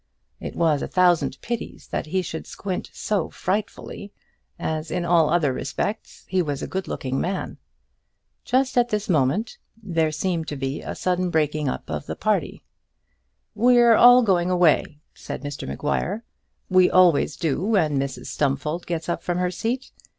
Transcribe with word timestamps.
It 0.39 0.55
was 0.55 0.81
a 0.81 0.87
thousand 0.87 1.39
pities 1.43 1.89
that 1.89 2.07
he 2.07 2.23
should 2.23 2.47
squint 2.47 2.89
so 2.91 3.29
frightfully, 3.29 4.11
as 4.57 4.89
in 4.89 5.05
all 5.05 5.29
other 5.29 5.53
respects 5.53 6.25
he 6.27 6.41
was 6.41 6.63
a 6.63 6.67
good 6.67 6.87
looking 6.87 7.21
man. 7.21 7.59
Just 8.43 8.79
at 8.79 8.89
this 8.89 9.07
moment 9.07 9.59
there 9.83 10.11
seemed 10.11 10.47
to 10.47 10.55
be 10.55 10.81
a 10.81 10.95
sudden 10.95 11.29
breaking 11.29 11.69
up 11.69 11.87
of 11.87 12.07
the 12.07 12.15
party. 12.15 12.63
"We 13.53 13.77
are 13.77 13.93
all 13.93 14.23
going 14.23 14.49
away," 14.49 15.01
said 15.13 15.43
Mr 15.43 15.67
Maguire. 15.67 16.23
"We 16.67 16.89
always 16.89 17.37
do 17.37 17.63
when 17.63 17.99
Mrs 17.99 18.25
Stumfold 18.25 18.87
gets 18.87 19.07
up 19.07 19.21
from 19.21 19.37
her 19.37 19.51
seat. 19.51 19.91